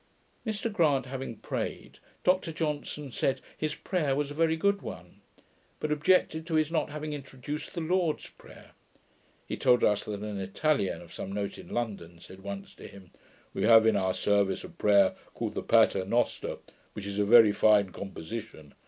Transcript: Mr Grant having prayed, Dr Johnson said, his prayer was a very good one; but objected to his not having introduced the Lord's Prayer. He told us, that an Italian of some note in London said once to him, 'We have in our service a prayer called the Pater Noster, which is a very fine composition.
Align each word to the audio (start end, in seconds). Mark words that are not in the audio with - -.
Mr 0.47 0.73
Grant 0.73 1.05
having 1.05 1.35
prayed, 1.37 1.99
Dr 2.23 2.51
Johnson 2.51 3.11
said, 3.11 3.39
his 3.55 3.75
prayer 3.75 4.15
was 4.15 4.31
a 4.31 4.33
very 4.33 4.57
good 4.57 4.81
one; 4.81 5.21
but 5.79 5.91
objected 5.91 6.47
to 6.47 6.55
his 6.55 6.71
not 6.71 6.89
having 6.89 7.13
introduced 7.13 7.75
the 7.75 7.81
Lord's 7.81 8.27
Prayer. 8.29 8.71
He 9.45 9.57
told 9.57 9.83
us, 9.83 10.05
that 10.05 10.21
an 10.23 10.39
Italian 10.41 11.03
of 11.03 11.13
some 11.13 11.31
note 11.31 11.59
in 11.59 11.69
London 11.69 12.19
said 12.19 12.39
once 12.41 12.73
to 12.73 12.87
him, 12.87 13.11
'We 13.53 13.63
have 13.65 13.85
in 13.85 13.95
our 13.95 14.15
service 14.15 14.63
a 14.63 14.69
prayer 14.69 15.13
called 15.35 15.53
the 15.53 15.61
Pater 15.61 16.03
Noster, 16.03 16.57
which 16.93 17.05
is 17.05 17.19
a 17.19 17.23
very 17.23 17.51
fine 17.51 17.91
composition. 17.91 18.73